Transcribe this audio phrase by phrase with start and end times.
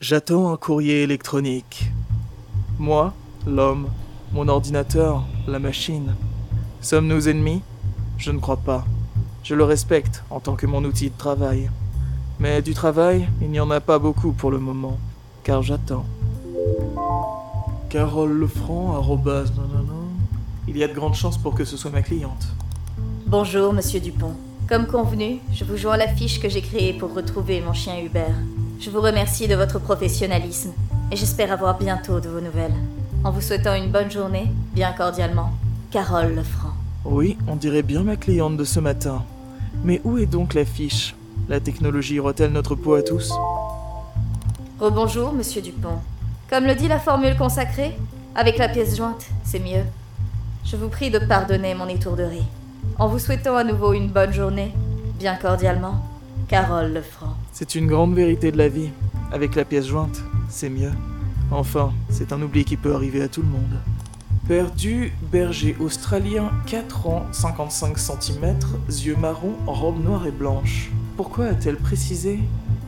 [0.00, 1.90] J'attends un courrier électronique.
[2.78, 3.12] Moi,
[3.46, 3.88] l'homme,
[4.32, 6.14] mon ordinateur, la machine.
[6.80, 7.60] Sommes-nous ennemis?
[8.16, 8.86] Je ne crois pas.
[9.42, 11.70] Je le respecte en tant que mon outil de travail.
[12.38, 14.96] Mais du travail, il n'y en a pas beaucoup pour le moment,
[15.44, 16.06] car j'attends.
[17.90, 19.52] Carole Lefranc, arrobase.
[20.66, 22.48] Il y a de grandes chances pour que ce soit ma cliente.
[23.26, 24.32] Bonjour, monsieur Dupont.
[24.66, 28.38] Comme convenu, je vous joins la fiche que j'ai créée pour retrouver mon chien Hubert.
[28.80, 30.72] Je vous remercie de votre professionnalisme
[31.12, 32.72] et j'espère avoir bientôt de vos nouvelles.
[33.24, 35.50] En vous souhaitant une bonne journée, bien cordialement,
[35.90, 36.72] Carole Lefranc.
[37.04, 39.22] Oui, on dirait bien ma cliente de ce matin.
[39.84, 41.14] Mais où est donc la fiche
[41.46, 43.30] La technologie aura-t-elle notre peau à tous?
[44.78, 45.98] Rebonjour, monsieur Dupont.
[46.48, 47.94] Comme le dit la formule consacrée,
[48.34, 49.84] avec la pièce jointe, c'est mieux.
[50.64, 52.46] Je vous prie de pardonner mon étourderie.
[52.98, 54.72] En vous souhaitant à nouveau une bonne journée,
[55.18, 56.02] bien cordialement,
[56.48, 57.36] Carole Lefranc.
[57.52, 58.90] C'est une grande vérité de la vie.
[59.32, 60.92] Avec la pièce jointe, c'est mieux.
[61.50, 63.80] Enfin, c'est un oubli qui peut arriver à tout le monde.
[64.48, 68.58] Perdu, berger australien, 4 ans, 55 cm,
[68.88, 70.90] yeux marrons, robe noire et blanche.
[71.16, 72.40] Pourquoi a-t-elle précisé?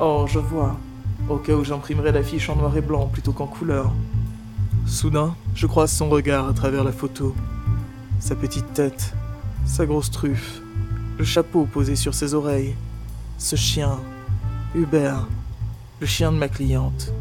[0.00, 0.78] Oh, je vois.
[1.28, 3.92] Au cas où j'imprimerais la fiche en noir et blanc plutôt qu'en couleur.
[4.86, 7.34] Soudain, je croise son regard à travers la photo.
[8.18, 9.14] Sa petite tête,
[9.64, 10.60] sa grosse truffe,
[11.18, 12.74] le chapeau posé sur ses oreilles,
[13.38, 13.98] ce chien,
[14.74, 15.28] Hubert,
[16.00, 17.12] le chien de ma cliente.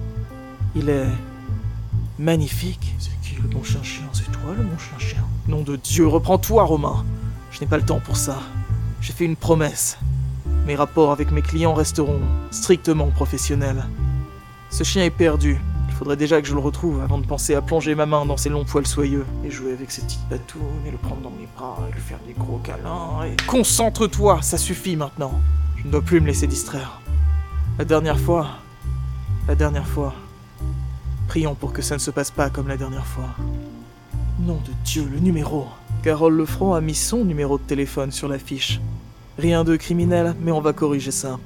[0.75, 1.05] Il est
[2.17, 2.95] magnifique.
[2.97, 7.05] C'est qui le bon chien-chien C'est toi le bon chien-chien Nom de Dieu, reprends-toi, Romain.
[7.51, 8.39] Je n'ai pas le temps pour ça.
[9.01, 9.99] J'ai fait une promesse.
[10.65, 13.85] Mes rapports avec mes clients resteront strictement professionnels.
[14.71, 15.59] Ce chien est perdu.
[15.89, 18.37] Il faudrait déjà que je le retrouve avant de penser à plonger ma main dans
[18.37, 21.47] ses longs poils soyeux et jouer avec ses petites patounes et le prendre dans mes
[21.55, 23.35] bras et lui faire des gros câlins et...
[23.45, 25.39] Concentre-toi, ça suffit maintenant.
[25.77, 27.02] Je ne dois plus me laisser distraire.
[27.79, 28.59] La dernière fois...
[29.47, 30.13] La dernière fois...
[31.27, 33.29] Prions pour que ça ne se passe pas comme la dernière fois.
[34.39, 35.65] Nom de Dieu, le numéro
[36.03, 38.79] Carole Lefranc a mis son numéro de téléphone sur l'affiche.
[39.39, 41.39] Rien de criminel, mais on va corriger ça.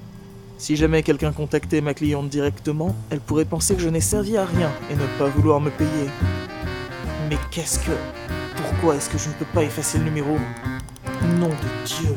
[0.58, 4.46] Si jamais quelqu'un contactait ma cliente directement, elle pourrait penser que je n'ai servi à
[4.46, 6.10] rien et ne pas vouloir me payer.
[7.30, 7.92] Mais qu'est-ce que...
[8.58, 10.38] Pourquoi est-ce que je ne peux pas effacer le numéro?
[11.40, 12.16] Nom de Dieu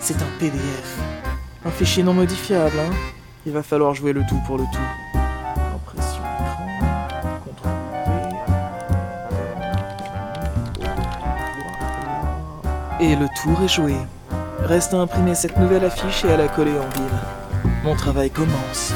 [0.00, 0.98] C'est un PDF.
[1.64, 2.92] Un fichier non modifiable, hein
[3.46, 4.78] Il va falloir jouer le tout pour le tout.
[5.74, 6.66] Impression écran,
[7.44, 7.72] contrôle.
[13.00, 13.96] Et le tour est joué.
[14.60, 17.18] Reste à imprimer cette nouvelle affiche et à la coller en ville.
[17.84, 18.94] Mon travail commence.